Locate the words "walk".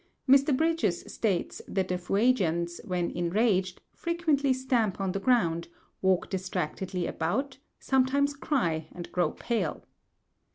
6.01-6.27